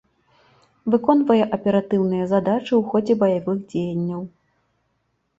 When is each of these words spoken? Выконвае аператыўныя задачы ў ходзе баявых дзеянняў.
Выконвае 0.93 1.43
аператыўныя 1.57 2.25
задачы 2.31 2.67
ў 2.79 2.93
ходзе 2.93 3.13
баявых 3.25 3.59
дзеянняў. 3.75 4.21